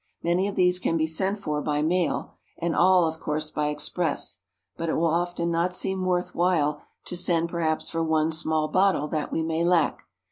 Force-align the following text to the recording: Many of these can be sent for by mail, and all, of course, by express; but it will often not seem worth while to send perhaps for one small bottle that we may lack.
Many 0.23 0.47
of 0.47 0.55
these 0.55 0.79
can 0.79 0.97
be 0.97 1.05
sent 1.05 1.37
for 1.37 1.61
by 1.61 1.83
mail, 1.83 2.33
and 2.57 2.75
all, 2.75 3.05
of 3.05 3.19
course, 3.19 3.51
by 3.51 3.67
express; 3.67 4.39
but 4.75 4.89
it 4.89 4.95
will 4.95 5.05
often 5.05 5.51
not 5.51 5.75
seem 5.75 6.03
worth 6.05 6.33
while 6.33 6.81
to 7.05 7.15
send 7.15 7.49
perhaps 7.49 7.87
for 7.87 8.03
one 8.03 8.31
small 8.31 8.67
bottle 8.67 9.07
that 9.09 9.31
we 9.31 9.43
may 9.43 9.63
lack. 9.63 10.05